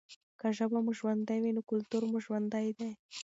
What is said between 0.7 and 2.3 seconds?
مو ژوندۍ وي نو کلتور مو